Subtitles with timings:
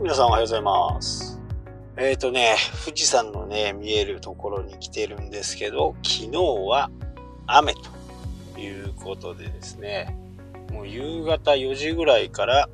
[0.00, 1.40] 皆さんおはようございます。
[1.96, 2.54] えっ、ー、とね、
[2.84, 6.88] 富士山のね、見えるところに来てるんですけど、昨日は
[7.48, 10.16] 雨ということでですね、
[10.70, 12.68] もう夕方4時ぐらいから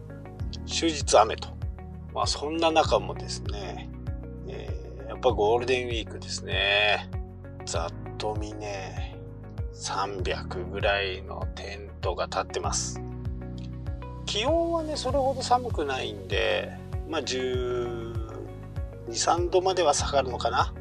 [0.66, 1.48] 終日雨と。
[2.12, 3.88] まあそんな中もですね、
[4.46, 7.08] えー、やっぱゴールデンウィークですね。
[7.64, 9.16] ざっと見ね、
[9.72, 13.00] 300ぐらいのテントが立ってます。
[14.26, 18.14] 気温はね、それほど寒くないんで、まあ12、
[19.08, 20.72] 3度までは下がるのかな。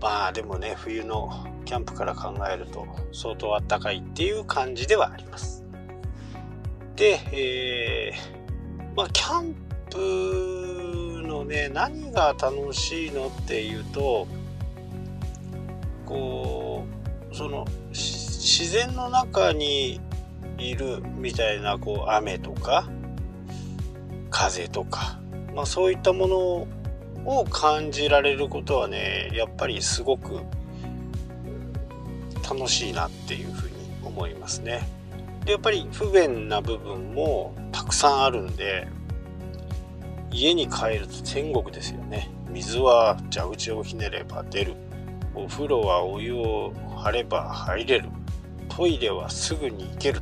[0.00, 5.64] まあでもね、冬のキャンプから考えると相当あったかいっていう感じではあります。
[6.96, 9.54] で、えー、まあキャン
[9.90, 14.26] プのね、何が楽しいのっていうと、
[16.06, 16.84] こ
[17.32, 20.00] う、その、自然の中に
[20.58, 22.88] いるみたいな、こう、雨とか、
[24.30, 25.18] 風とか、
[25.54, 26.36] まあそういったもの
[27.24, 30.40] を感じられることはね、やっぱりすごく
[32.48, 34.86] 楽しいなっていうふうに思いますね。
[35.44, 38.88] でやっぱり不便な部分もたくさんあるんで
[40.30, 42.30] 家に帰ると天国ですよね。
[42.50, 44.74] 水は蛇口をひねれば出る。
[45.34, 48.08] お風呂はお湯を張れば入れる。
[48.68, 50.20] トイレはすぐに行ける。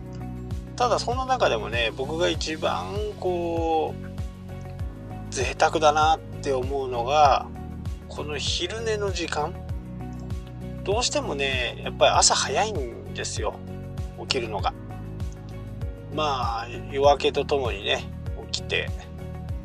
[0.76, 4.11] ただその中でもね僕が一番こう
[5.32, 7.46] 贅沢だなって思うのが
[8.08, 9.54] この昼寝の時間。
[10.84, 13.54] どうしてもねやっぱり朝早いんですよ。
[14.20, 14.74] 起きるのが。
[16.14, 18.04] まあ夜明けとともにね
[18.52, 18.90] 起きて。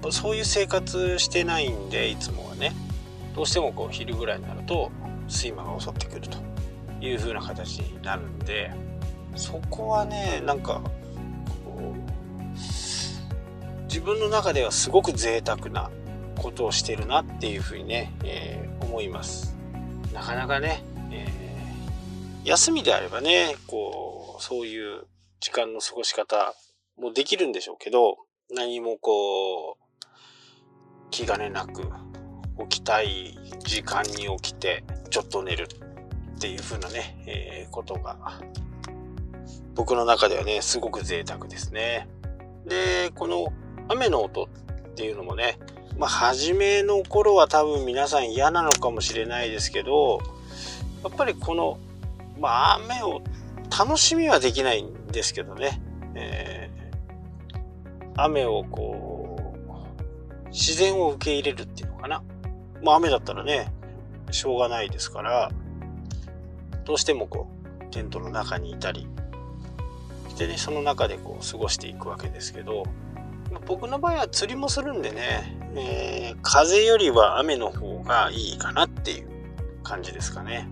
[0.09, 2.73] そういう生活してないんでいつもはね。
[3.35, 4.89] どうしてもこう昼ぐらいになると
[5.27, 6.37] 睡魔が襲ってくると
[7.01, 8.71] いう風な形になるんで
[9.35, 10.81] そこはねなんか
[13.97, 15.89] 自分の中ではすごく贅沢な
[16.37, 19.57] ことをしてるなっていうふうにね、えー、思います
[20.13, 25.07] なかなかねえー、休みであればね、こう、そういう
[25.39, 26.53] 時間の過ごし方
[26.95, 28.17] もできるんでしょうけど、
[28.53, 29.75] 何もこう、
[31.09, 31.81] 気兼ねなく
[32.69, 33.35] 起きたい
[33.65, 35.67] 時間に起きて、ちょっと寝る
[36.35, 38.41] っていう風なね、えー、ことが、
[39.73, 42.07] 僕の中ではね、すごく贅沢ですね。
[42.67, 43.51] で、この
[43.89, 44.47] 雨の音っ
[44.95, 45.59] ていうのもね、
[45.97, 50.19] まあ、初めの頃は多分皆さん嫌なのかもしれないですけど、
[51.03, 51.79] やっぱりこの、
[52.39, 53.21] まあ、雨を
[53.77, 55.81] 楽しみはできないんですけどね、
[56.15, 59.53] えー、雨をこ
[60.45, 62.23] う、自然を受け入れるっていうのかな。
[62.81, 63.71] まあ雨だったらね、
[64.31, 65.51] しょうがないですから、
[66.85, 67.49] どうしてもこ
[67.81, 69.07] う、テントの中にいたり
[70.29, 72.83] してね、その中でこう過ごしていくわけですけど、
[73.65, 79.27] 僕の場合は釣りもするんでね、えー、風よりは雨の方がいいかなっていう
[79.83, 80.69] 感じですかね。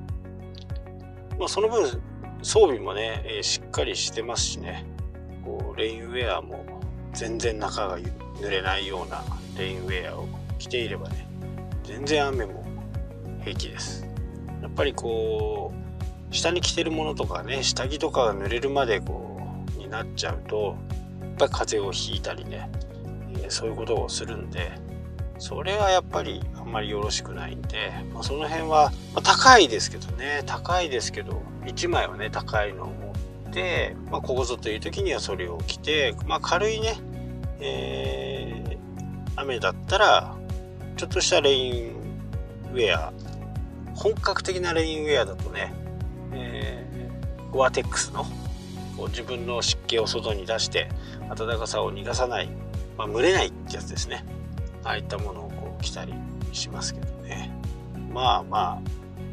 [1.38, 2.02] まあ、その分
[2.42, 4.86] 装備もね、えー、しっかりしてますしね
[5.44, 6.66] こうレインウェアも
[7.14, 9.24] 全然中が濡れないような
[9.58, 10.28] レインウェアを
[10.60, 11.28] 着ていればね
[11.84, 12.66] 全然雨も
[13.42, 14.08] 平気です
[14.62, 15.74] やっぱりこ
[16.32, 19.40] う下に着てるものとかね下着とかが濡れるまでこ
[19.76, 20.76] うになっちゃうと
[21.36, 22.70] ぱり風邪をひいたりね、
[23.44, 24.72] え、そういうことをするんで
[25.38, 33.14] それはやっぱりあんまりよろしくないんで、まあ、その辺は、まあ、高いですけどね高いですけど1枚はね高いのを持
[33.50, 36.96] って、まあ、ここぞという時にはそれを着て、まあ、軽いね、
[37.60, 38.78] えー、
[39.36, 40.36] 雨だったら
[40.96, 41.96] ちょっとしたレイン
[42.74, 43.14] ウェア
[43.94, 45.74] 本格的なレインウェアだとね、
[46.34, 48.26] えー、ゴアテックスの
[48.98, 50.90] こう自分の湿気を外に出して
[51.36, 52.50] 暖かさを逃がさない、
[52.98, 54.26] まあ、蒸れないってやつですね。
[54.84, 56.14] ああいったものをこう着たり
[56.52, 57.52] しますけどね。
[58.12, 58.82] まあまあ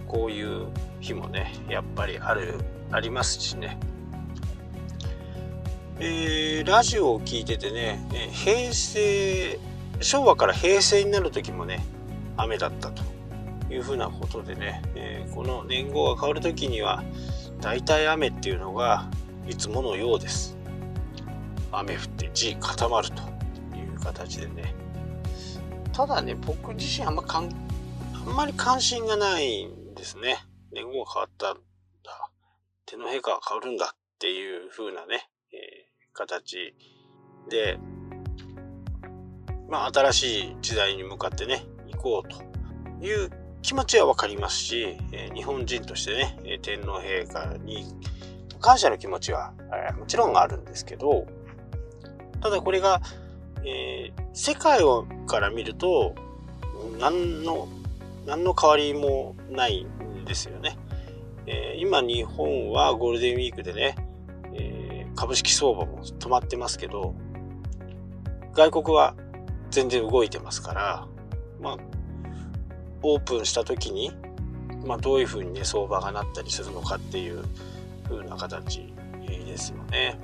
[0.08, 0.66] こういう
[1.00, 2.58] 日もねやっぱりある
[2.90, 3.78] ありますしね。
[6.00, 9.58] えー、ラジオを聞いててね平成
[10.00, 11.84] 昭和から平成になる時もね
[12.36, 13.02] 雨だったと
[13.72, 17.04] いうふうなことでね、えー、この年号が変わる時には
[17.60, 19.08] 大体雨っていうのが
[19.46, 20.56] いつものようです。
[21.70, 23.22] 雨降って地固まると
[23.76, 24.74] いう形でね。
[25.92, 27.50] ただね僕自身あんまかん
[28.14, 30.44] あんまり関心がないんですね。
[30.72, 32.30] 年号が変わったんだ。
[32.86, 36.74] 手の陛下が変わるんだっていう風なね、えー、形
[37.48, 37.78] で。
[39.68, 42.42] まあ新しい時代に向かってね行こうと
[43.04, 43.30] いう
[43.62, 47.86] 気持ちはわかりますし、えー、日本人としてね天皇陛下に
[48.62, 49.52] 感謝の気持ちは、
[49.90, 51.26] えー、もちろんあるんですけど
[52.42, 53.00] ただこれが、
[53.64, 56.14] えー、世界をから見ると、
[56.98, 57.68] 何の、
[58.26, 60.76] 何の変わりもないんですよね。
[61.46, 63.96] えー、今日本はゴールデンウィークでね、
[64.54, 67.14] えー、株式相場も止まってますけど、
[68.54, 69.14] 外国は
[69.70, 71.06] 全然動いてますから、
[71.60, 71.76] まあ、
[73.02, 74.12] オープンした時に、
[74.84, 77.44] まあ、どういうふうにね、相場がなったりするのかっていう
[78.12, 78.92] 風な形
[79.52, 80.18] ですよね。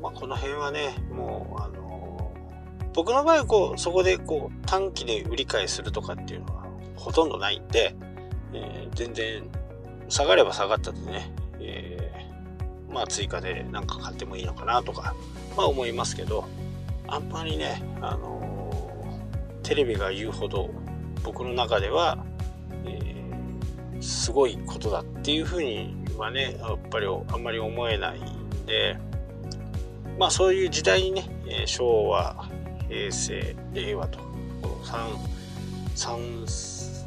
[0.00, 6.66] まあ、この辺はね、もう、あのー、僕の場合はこう、そこでこう、短期で売り買いするとかっていうのは
[6.96, 7.94] ほとんどないんで、
[8.52, 9.44] えー、全然
[10.08, 15.14] 下がれば下がったでね、えー、まあ追加で何か買ってもいいのかなとか、
[15.56, 16.46] まあ思いますけど、
[17.08, 18.70] あんまりね、あの
[19.62, 20.70] テレビが言うほど
[21.24, 22.18] 僕の中では、
[22.84, 23.14] え、
[24.00, 28.98] すごいことだっていうふうにはね、やっぱりあんまり思えないんで、
[30.18, 32.48] まあそういう時代にね、え昭和、
[32.88, 34.18] 平成、令和と、
[34.62, 34.76] この
[35.94, 37.06] 3、3、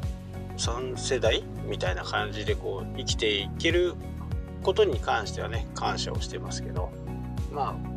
[0.56, 3.94] 3世代みたいな感じでこう生きていける
[4.62, 6.90] ことに関してはね、感謝をしてますけど、
[7.50, 7.90] まあ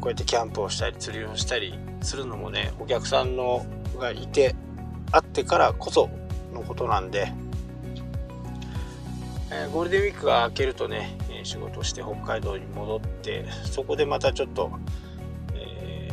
[0.00, 3.66] こうやってキャンプをしたり釣りをしたりするのもねお客さんの
[3.98, 4.54] がいて
[5.10, 6.08] あってからこそ
[6.52, 7.32] のことなんで、
[9.50, 14.70] え、ゴールデンウィークが明けるとね仕事して北海道に戻ってそこでまたちょっと、
[15.54, 16.10] え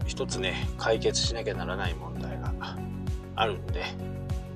[0.00, 2.52] ー、一つね解決しなきゃならない問題が
[3.34, 3.84] あるんで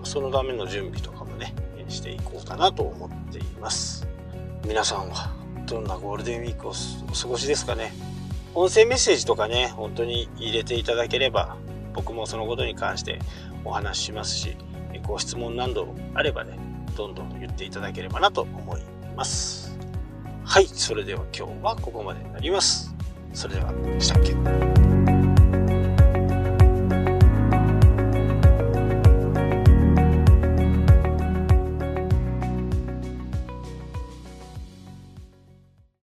[0.04, 1.54] そのための準備とかもね
[1.88, 4.06] していこうかなと思っています。
[4.64, 5.32] 皆さんは
[5.66, 6.72] どんなゴールデンウィークを
[7.10, 7.92] お過ごしですかね？
[8.54, 11.56] 音声メッセージとかね、本当に入れていただければ、
[11.94, 13.18] 僕もそのことに関して
[13.64, 14.56] お話ししますし、
[15.06, 16.58] ご質問などあればね、
[16.96, 18.82] どんどん言っていただければなと思い
[19.16, 19.78] ます。
[20.44, 22.94] はい、それでは今日はここまでになります。
[23.32, 25.31] それでは、したっけ